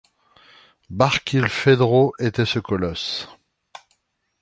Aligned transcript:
Barkilphedro 0.89 2.13
était 2.17 2.47
ce 2.47 2.57
colosse. 2.57 3.29